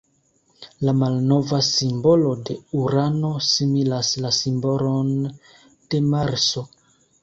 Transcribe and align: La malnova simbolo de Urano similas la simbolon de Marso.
La 0.87 0.93
malnova 1.01 1.59
simbolo 1.67 2.33
de 2.49 2.57
Urano 2.81 3.33
similas 3.51 4.13
la 4.27 4.35
simbolon 4.43 5.17
de 5.33 6.07
Marso. 6.13 6.71